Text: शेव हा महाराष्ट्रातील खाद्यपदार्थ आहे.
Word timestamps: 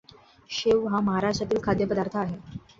शेव 0.49 0.87
हा 0.87 0.99
महाराष्ट्रातील 1.01 1.59
खाद्यपदार्थ 1.63 2.17
आहे. 2.17 2.37